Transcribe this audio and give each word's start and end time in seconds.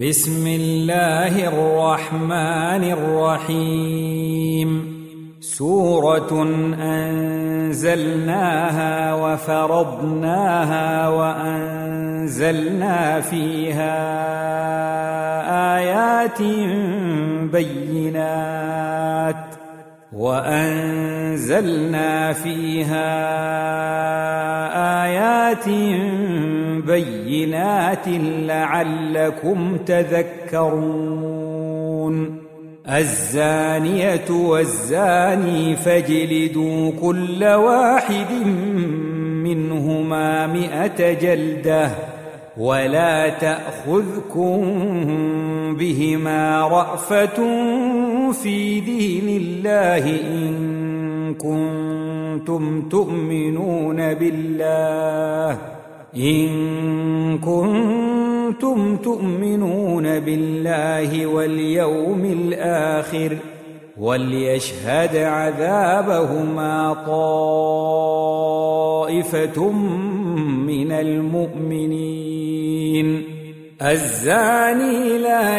بسم 0.00 0.46
الله 0.46 1.48
الرحمن 1.48 2.84
الرحيم 2.98 4.94
سوره 5.40 6.42
انزلناها 7.70 9.14
وفرضناها 9.14 11.08
وانزلنا 11.08 12.60
فيها 13.20 13.94
ايات 15.78 16.42
بينات 17.52 19.53
وأنزلنا 20.16 21.72
فيها 22.32 23.14
آيات 25.04 25.68
بينات 26.86 28.08
لعلكم 28.46 29.76
تذكرون. 29.76 31.44
الزانية 32.88 34.30
والزاني 34.30 35.76
فاجلدوا 35.76 36.92
كل 37.02 37.44
واحد 37.44 38.46
منهما 39.44 40.46
مائه 40.46 41.12
جلدة 41.12 41.90
ولا 42.56 43.28
تأخذكم 43.28 44.60
بهما 45.78 46.68
رأفة 46.68 47.42
في 48.32 48.80
دين 48.80 49.28
الله 49.42 50.20
إن 50.20 51.34
كنتم 51.34 52.88
تؤمنون 52.88 54.14
بالله. 54.14 55.58
إن 56.16 56.48
كنتم 57.38 58.96
تؤمنون 58.96 60.20
بالله 60.20 61.26
واليوم 61.26 62.24
الآخر 62.24 63.36
وليشهد 63.98 65.16
عذابهما 65.16 66.94
طائفة 69.06 69.72
من 70.66 70.92
المؤمنين. 70.92 72.34
الزاني 73.82 75.18
لا 75.18 75.58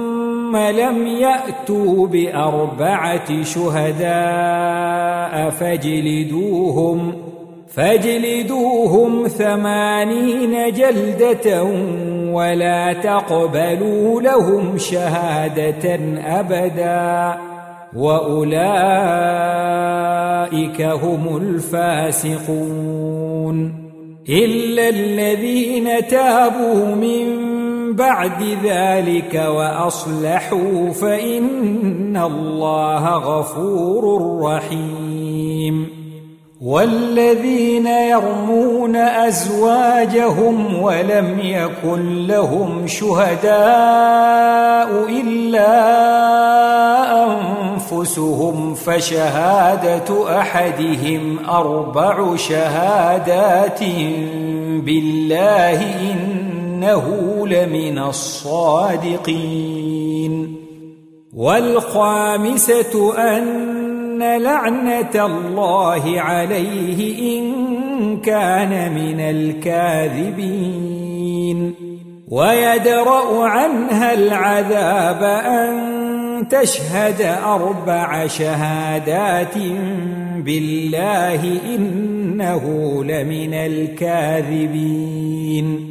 لم 0.57 1.07
يأتوا 1.07 2.07
بأربعة 2.07 3.43
شهداء 3.43 4.11
فاجلدوهم 5.49 7.13
فاجلدوهم 7.67 9.27
ثمانين 9.27 10.73
جلدة 10.73 11.63
ولا 12.33 12.93
تقبلوا 12.93 14.21
لهم 14.21 14.77
شهادة 14.77 15.99
أبدا 16.39 17.37
وأولئك 17.95 18.81
هم 20.81 21.37
الفاسقون. 21.37 22.81
إلا 24.29 24.89
الذين 24.89 26.07
تابوا 26.07 26.95
من 26.95 27.50
بعد 27.95 28.57
ذلك 28.63 29.35
وأصلحوا 29.47 30.89
فإن 30.91 32.17
الله 32.17 33.09
غفور 33.09 34.41
رحيم. 34.41 36.01
والذين 36.61 37.87
يرمون 37.87 38.95
أزواجهم 38.95 40.83
ولم 40.83 41.39
يكن 41.43 42.27
لهم 42.27 42.87
شهداء 42.87 43.51
إلا 45.09 45.71
أنفسهم 47.25 48.73
فشهادة 48.73 50.39
أحدهم 50.39 51.49
أربع 51.49 52.35
شهادات 52.35 53.83
بالله 54.85 55.81
إنه 56.81 57.47
لمن 57.47 57.99
الصادقين. 57.99 59.35
والخامسة 61.33 63.13
أن 63.37 64.41
لعنة 64.41 65.25
الله 65.25 66.21
عليه 66.21 67.39
إن 67.39 67.51
كان 68.21 68.93
من 68.93 69.19
الكاذبين. 69.19 70.71
ويدرأ 72.29 73.43
عنها 73.43 74.13
العذاب 74.13 75.23
أن 75.45 76.47
تشهد 76.47 77.21
أربع 77.45 78.27
شهادات 78.27 79.57
بالله 80.37 81.59
إنه 81.75 82.63
لمن 83.03 83.53
الكاذبين. 83.53 85.90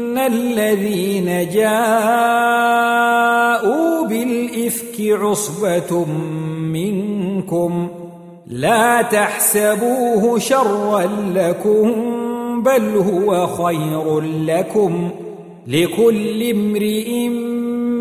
ان 0.11 0.17
الذين 0.17 1.49
جاءوا 1.53 2.87
بالافك 4.07 4.99
عصبه 4.99 6.05
منكم 6.59 7.87
لا 8.47 9.01
تحسبوه 9.01 10.39
شرا 10.39 11.09
لكم 11.33 11.93
بل 12.63 12.95
هو 12.95 13.47
خير 13.47 14.19
لكم 14.21 15.09
لكل 15.67 16.49
امرئ 16.49 17.27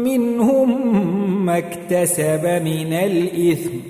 منهم 0.04 0.97
ما 1.47 1.59
اكتسب 1.59 2.44
من 2.44 2.92
الاثم 2.92 3.90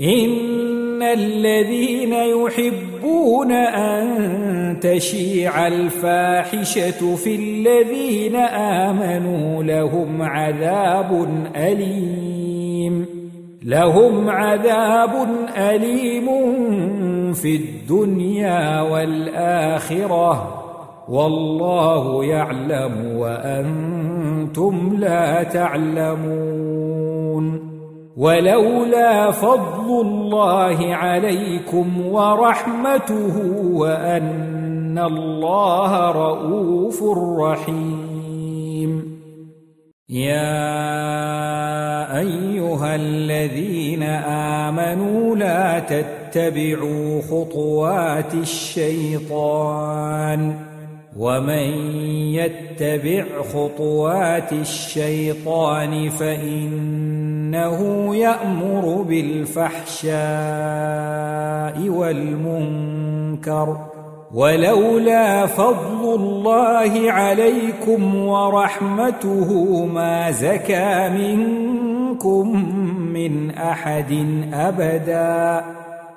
إن 0.00 1.02
الذين 1.02 2.12
يحبون 2.12 3.52
أن 3.52 4.80
تشيع 4.80 5.66
الفاحشة 5.66 7.16
في 7.16 7.34
الذين 7.34 8.36
آمنوا 8.36 9.62
لهم 9.62 10.22
عذاب 10.22 11.28
أليم 11.56 13.06
لهم 13.64 14.30
عذاب 14.30 15.28
أليم 15.56 16.26
في 17.32 17.56
الدنيا 17.56 18.80
والآخرة 18.80 20.62
والله 21.08 22.24
يعلم 22.24 23.16
وأنتم 23.16 24.96
لا 24.98 25.42
تعلمون 25.42 26.56
ولولا 28.16 29.30
فضل 29.30 30.00
الله 30.00 30.94
عليكم 30.94 32.06
ورحمته 32.06 33.36
وأن 33.72 34.98
الله 34.98 36.10
رؤوف 36.10 37.02
رحيم. 37.40 39.16
يا 40.08 40.86
أيها 42.18 42.94
الذين 42.94 44.02
آمنوا 44.62 45.36
لا 45.36 45.78
تتبعوا 45.78 47.22
خطوات 47.22 48.34
الشيطان 48.34 49.86
ومن 51.18 51.68
يتبع 52.34 53.24
خطوات 53.42 54.52
الشيطان 54.52 56.10
فإنه 57.46 58.16
يأمر 58.16 59.02
بالفحشاء 59.08 60.16
والمنكر 61.88 63.76
ولولا 64.34 65.46
فضل 65.46 66.14
الله 66.14 67.12
عليكم 67.12 68.14
ورحمته 68.16 69.84
ما 69.86 70.30
زكى 70.30 71.08
منكم 71.08 72.66
من 73.12 73.50
أحد 73.50 74.12
أبدا 74.52 75.64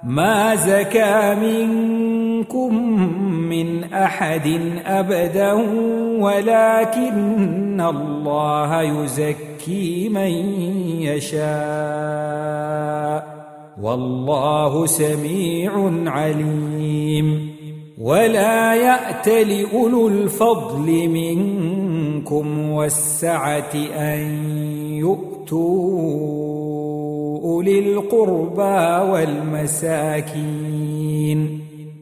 ما 0.04 0.56
زكى 0.56 1.36
منكم 1.36 2.76
من 3.50 3.94
أحد 3.94 4.62
أبدا 4.86 5.54
ولكن 6.20 7.82
الله 7.82 8.82
يزكي 8.82 9.49
من 10.10 10.32
يشاء. 11.02 11.40
والله 13.82 14.86
سميع 14.86 15.92
عليم. 16.06 17.50
ولا 18.02 18.76
يأت 18.76 19.28
لأولو 19.28 20.08
الفضل 20.08 21.08
منكم 21.08 22.70
والسعة 22.70 23.76
أن 23.76 24.20
يؤتوا 24.92 26.20
أولي 27.44 27.80
القربى 27.80 29.12
والمساكين. 29.12 31.59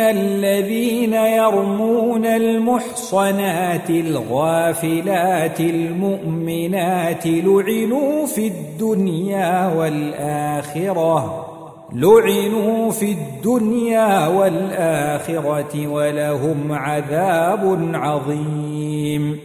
الذين 0.00 1.12
يرمون 1.12 2.26
المحصنات 2.26 3.90
الغافلات 3.90 5.60
المؤمنات 5.60 7.26
لعنوا 7.26 8.26
في 8.26 8.46
الدنيا 8.46 9.74
والآخرة 9.76 11.46
لعنوا 11.92 12.90
في 12.90 13.12
الدنيا 13.12 14.26
والآخرة 14.28 15.86
ولهم 15.86 16.72
عذاب 16.72 17.90
عظيم 17.94 19.38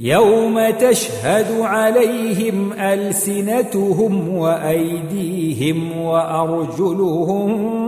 يوم 0.00 0.70
تشهد 0.70 1.60
عليهم 1.60 2.72
ألسنتهم 2.72 4.36
وأيديهم 4.36 6.00
وأرجلهم 6.00 7.87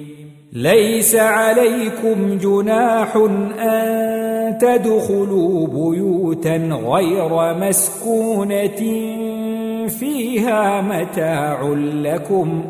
ليس 0.53 1.15
عليكم 1.15 2.37
جناح 2.37 3.15
أن 3.59 4.57
تدخلوا 4.57 5.67
بيوتا 5.67 6.57
غير 6.57 7.53
مسكونة 7.53 8.81
فيها 9.87 10.81
متاع 10.81 11.73
لكم 12.03 12.63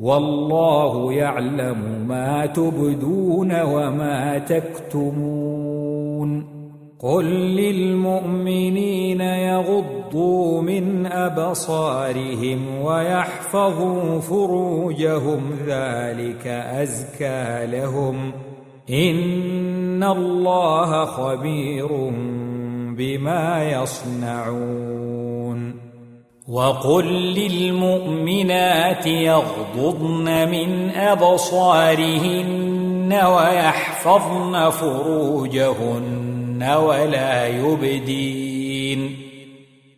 والله 0.00 1.12
يعلم 1.12 2.06
ما 2.08 2.46
تبدون 2.46 3.60
وما 3.62 4.38
تكتمون 4.38 5.57
قل 7.00 7.24
للمؤمنين 7.56 9.20
يغضوا 9.20 10.62
من 10.62 11.06
ابصارهم 11.06 12.82
ويحفظوا 12.82 14.20
فروجهم 14.20 15.50
ذلك 15.66 16.46
ازكى 16.46 17.66
لهم 17.66 18.32
ان 18.90 20.04
الله 20.04 21.04
خبير 21.04 21.88
بما 22.96 23.70
يصنعون 23.70 25.74
وقل 26.48 27.06
للمؤمنات 27.34 29.06
يغضضن 29.06 30.48
من 30.50 30.90
ابصارهن 30.90 32.68
ويحفظن 33.12 34.70
فروجهن 34.70 36.27
ولا 36.62 37.48
يبدين 37.48 39.16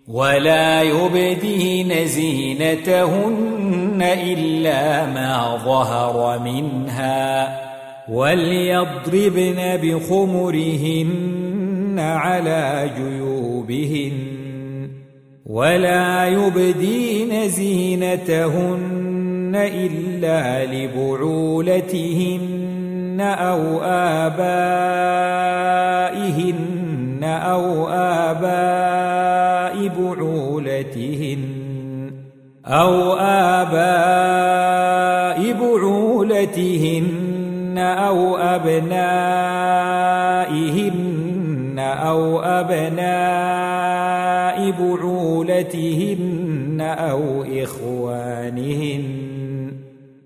ولا 0.08 0.82
يبدين 0.82 2.06
زينتهن 2.06 4.02
إلا 4.02 5.06
ما 5.06 5.60
ظهر 5.64 6.38
منها 6.38 7.60
وليضربن 8.08 9.76
بخمرهن 9.82 11.30
على 11.98 12.90
جيوبهن 12.96 14.12
ولا 15.46 16.26
يبدين 16.26 17.48
زينتهن 17.48 18.90
إلا 19.54 20.64
لبعولتهن 20.66 22.40
أو 23.20 23.82
آبائهن 23.82 25.19
آباء 27.88 29.88
بعولتهن 29.88 31.40
أو 32.66 33.12
آباء 33.60 35.52
بعولتهن 35.52 37.78
أو 37.78 38.36
أبنائهن 38.36 38.90
أو 41.78 42.40
أبناء 42.40 43.90
بعولتهن 44.70 46.80
أو 46.80 47.44
إخوانهن 47.62 49.02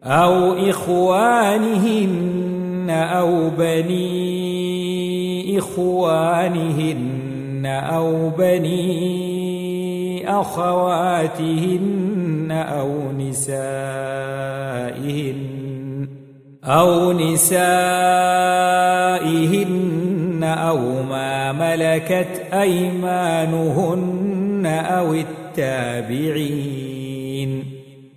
أو 0.04 0.52
إخوانهن 0.70 2.34
أو 2.90 3.50
بني 3.58 4.44
إخوانهن 5.58 7.23
أو 7.66 8.30
بني 8.30 10.30
أخواتهن 10.40 12.48
أو 12.50 13.12
نسائهن 13.18 13.54
أو 16.64 17.12
نسائهن 17.12 17.54
أو 20.44 21.02
ما 21.02 21.52
ملكت 21.52 22.42
أيمانهن 22.52 24.66
أو 24.66 25.14
التابعين 25.14 27.64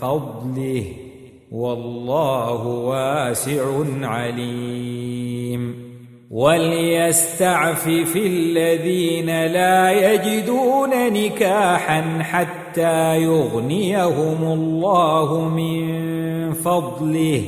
فضله 0.00 0.84
والله 1.52 2.66
واسع 2.66 3.64
عليم 4.02 5.92
وليستعفف 6.30 8.16
الذين 8.16 9.46
لا 9.46 9.90
يجدون 9.90 11.12
نكاحا 11.12 12.18
حتى 12.22 13.16
يغنيهم 13.16 14.52
الله 14.52 15.48
من 15.48 16.52
فضله 16.52 17.42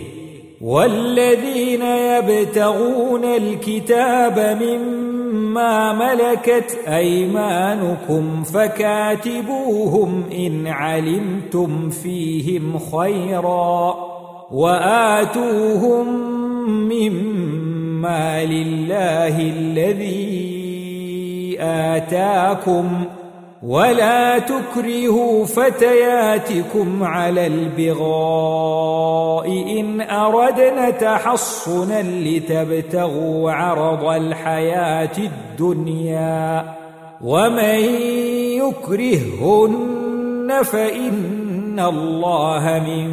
والذين 0.60 1.82
يبتغون 1.82 3.24
الكتاب 3.24 4.58
مما 4.62 5.03
ملكت 5.92 6.78
أيمانكم 6.88 8.42
فكاتبوهم 8.42 10.24
إن 10.32 10.66
علمتم 10.66 11.90
فيهم 11.90 12.78
خيرا 12.78 13.94
وآتوهم 14.50 16.06
مما 16.66 18.44
لله 18.44 19.40
الذي 19.40 20.54
آتاكم 21.60 23.04
ولا 23.64 24.38
تكرهوا 24.38 25.44
فتياتكم 25.44 27.04
على 27.04 27.46
البغاء 27.46 29.48
إن 29.48 30.00
أردنا 30.00 30.90
تحصنا 30.90 32.02
لتبتغوا 32.02 33.52
عرض 33.52 34.04
الحياة 34.04 35.16
الدنيا 35.18 36.64
ومن 37.24 37.78
يكرههن 38.60 40.62
فإن 40.62 41.80
الله 41.80 42.82
من 42.86 43.10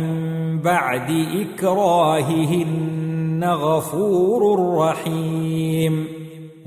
بعد 0.62 1.26
إكراههن 1.42 3.44
غفور 3.44 4.76
رحيم. 4.78 6.08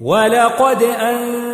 ولقد 0.02 0.82
أن 0.82 1.53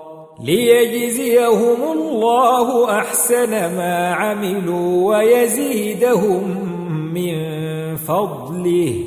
ليجزيهم 0.43 1.91
الله 1.91 2.99
أحسن 2.99 3.49
ما 3.49 4.13
عملوا 4.13 5.17
ويزيدهم 5.17 6.43
من 7.13 7.35
فضله. 7.95 9.03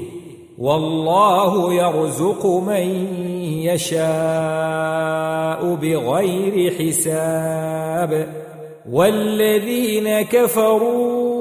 والله 0.59 1.75
يرزق 1.75 2.47
من 2.47 3.17
يشاء 3.63 4.05
بغير 5.75 6.73
حساب. 6.73 8.29
والذين 8.93 10.23
كفروا 10.23 11.35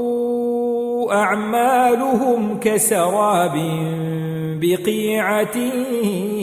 أعمالهم 1.13 2.59
كسراب 2.59 3.53
بقيعة 4.61 5.57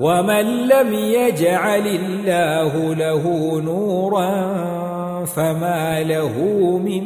ومن 0.00 0.44
لم 0.68 0.94
يجعل 0.94 1.86
الله 1.86 2.94
له 2.94 3.24
نورا 3.60 4.30
فما 5.24 6.02
له 6.02 6.38
من 6.78 7.04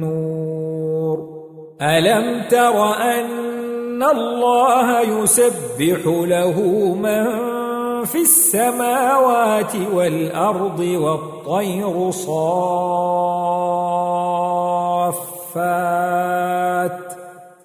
نور 0.00 1.18
ألم 1.82 2.42
تر 2.50 2.94
أن 2.94 4.02
الله 4.02 5.00
يسبح 5.00 6.06
له 6.06 6.60
من 6.94 7.24
في 8.04 8.18
السماوات 8.18 9.72
والأرض 9.94 10.80
والطير 10.80 12.10
صافات 12.10 12.62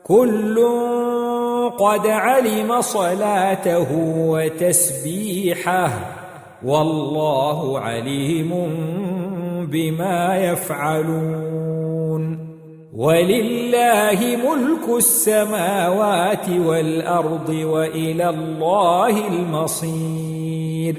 كل 0.04 0.58
قد 1.70 2.08
علم 2.08 2.82
صلاته 2.82 3.88
وتسبيحه 4.18 5.90
والله 6.66 7.80
عليم 7.80 8.52
بما 9.72 10.38
يفعلون. 10.38 11.78
ولله 12.96 14.20
ملك 14.22 14.98
السماوات 14.98 16.50
والأرض 16.50 17.50
وإلى 17.50 18.30
الله 18.30 19.28
المصير. 19.28 20.96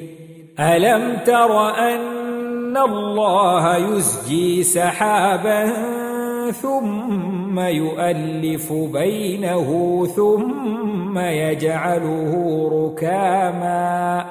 ألم 0.60 1.18
تر 1.26 1.68
أن 1.70 2.76
الله 2.76 3.76
يزجي 3.76 4.62
سحابا 4.62 5.97
ثم 6.52 7.58
يؤلف 7.58 8.72
بينه 8.72 10.06
ثم 10.16 11.18
يجعله 11.18 12.32
ركاما 12.72 14.26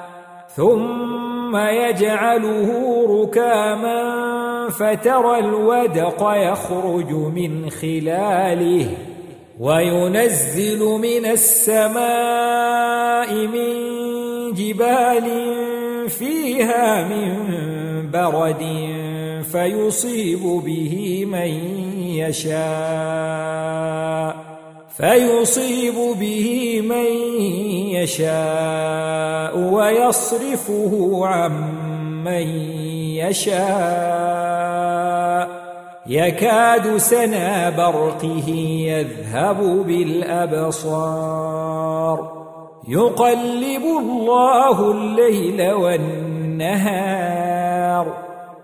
ثم 0.56 1.56
يجعله 1.56 2.68
ركاما 3.22 4.28
فترى 4.68 5.38
الودق 5.38 6.32
يخرج 6.36 7.12
من 7.12 7.70
خلاله 7.70 8.86
وينزل 9.60 10.78
من 10.78 11.26
السماء 11.26 12.04
من 13.34 13.74
جبال 14.54 15.28
فيها 16.08 17.08
من 17.08 17.34
برد 18.10 18.62
فيصيب 19.52 20.42
به 20.42 21.24
من 21.26 21.78
يشاء 22.18 24.08
فيصيب 24.96 25.94
به 25.94 26.80
من 26.80 27.06
يشاء 27.90 29.58
ويصرفه 29.58 31.20
عن 31.26 31.52
من 32.24 32.48
يشاء. 33.16 34.68
يكاد 36.06 36.96
سنا 36.96 37.70
برقه 37.70 38.48
يذهب 38.88 39.86
بالأبصار. 39.86 41.38
يقلب 42.88 43.82
الله 43.82 44.90
الليل 44.90 45.72
والنهار. 45.72 47.08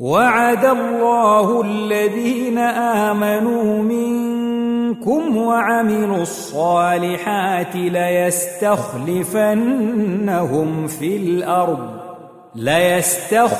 وعد 0.00 0.64
الله 0.64 1.60
الذين 1.62 2.58
آمنوا 2.58 3.82
منكم 3.82 5.36
وعملوا 5.36 6.22
الصالحات 6.22 7.76
ليستخلفنهم 7.76 8.46
في 10.86 11.16
الأرض 11.16 11.90
ليستخلفنهم 12.54 13.54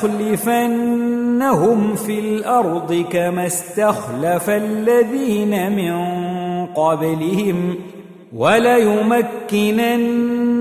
في 1.95 2.19
الأرض 2.19 3.05
كما 3.11 3.45
استخلف 3.45 4.49
الذين 4.49 5.71
من 5.71 5.95
قبلهم 6.65 7.75
وليمكنن 8.35 10.21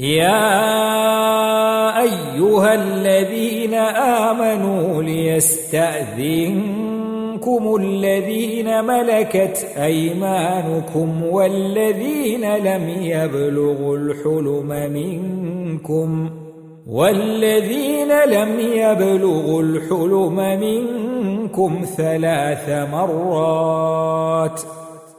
يا 0.00 0.42
أيها 2.02 2.74
الذين 2.74 3.74
آمنوا 3.74 5.02
ليستأذنكم 5.02 6.56
الذين 7.80 8.84
ملكت 8.84 9.66
أيمانكم 9.76 11.22
والذين 11.22 12.56
لم 12.56 12.88
يبلغوا 12.88 13.96
الحلم 13.96 14.92
منكم 14.92 16.30
والذين 16.86 18.24
لم 18.24 18.60
يبلغوا 18.60 19.62
الحلم 19.62 20.36
منكم 20.60 21.80
ثلاث 21.96 22.68
مرات 22.92 24.60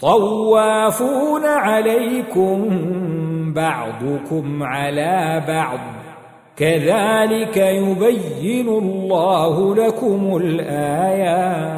طوافون 0.00 1.44
عليكم 1.44 2.68
بعضكم 3.54 4.62
على 4.62 5.42
بعض. 5.48 5.78
كذلك 6.56 7.56
يبين 7.56 8.68
الله 8.68 9.74
لكم 9.74 10.36
الآيات. 10.36 11.74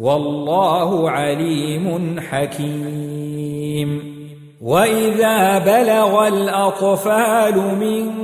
والله 0.00 1.10
عليم 1.10 2.16
حكيم. 2.30 4.14
وإذا 4.62 5.58
بلغ 5.58 6.28
الأطفال 6.28 7.78
منكم 7.80 8.23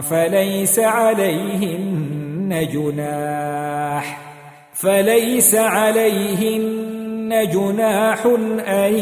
فليس 0.00 0.78
عليهن 0.78 2.68
جناح. 2.72 4.20
فليس 4.72 5.54
عليهن 5.54 7.48
جناح 7.52 8.26
أن 8.68 8.94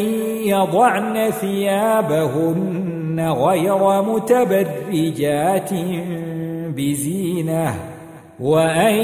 يضعن 0.44 1.30
ثيابهن 1.30 3.20
غير 3.20 4.02
متبرجات 4.02 5.70
بزينة 6.76 7.74
وأن 8.40 8.94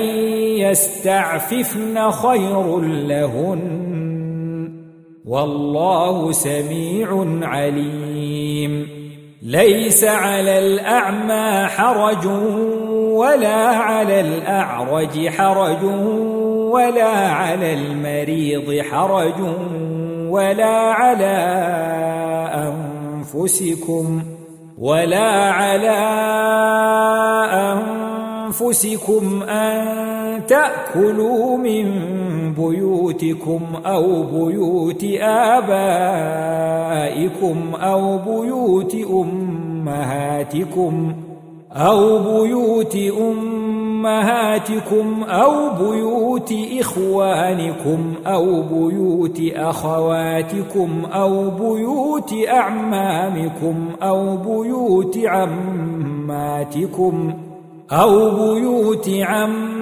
يستعففن 0.61 2.11
خير 2.11 2.81
لهن. 2.81 3.93
والله 5.25 6.33
سميع 6.33 7.27
عليم. 7.43 9.02
ليس 9.43 10.05
على 10.05 10.59
الأعمى 10.59 11.69
حرج 11.69 12.27
ولا 12.95 13.67
على 13.67 14.21
الأعرج 14.21 15.29
حرج 15.29 15.85
ولا 16.73 17.09
على 17.09 17.75
المريض 17.75 18.85
حرج 18.85 19.41
ولا 20.29 20.77
على 20.93 21.37
أنفسكم 22.55 24.23
ولا 24.79 25.51
على 25.51 25.99
أنفسكم 28.49 29.43
أن 29.43 30.22
تأكلوا 30.49 31.57
من 31.57 31.93
بيوتكم 32.55 33.61
أو 33.87 34.23
بيوت 34.23 35.05
آبائكم 35.21 36.77
أو 37.75 38.19
بيوت 38.19 38.97
أمهاتكم 39.75 41.15
أو 41.73 42.19
بيوت 42.19 42.97
أمهاتكم 44.03 45.23
أو 45.23 45.71
بيوت 45.71 46.55
إخوانكم 46.81 48.15
أو 48.27 48.63
بيوت 48.63 49.41
أخواتكم 49.57 51.03
أو 51.13 51.51
بيوت 51.51 52.35
أعمامكم 52.49 53.89
أو 54.03 54.37
بيوت 54.37 55.19
عماتكم 55.25 56.75
أو 57.93 58.31
بيوت 58.31 59.09
عماتكم 59.09 59.82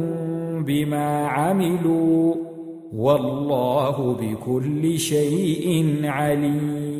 بما 0.63 1.27
عملوا 1.27 2.35
والله 2.93 4.17
بكل 4.21 4.99
شيء 4.99 5.99
عليم. 6.03 6.90